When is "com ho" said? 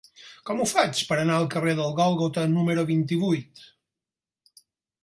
0.49-0.65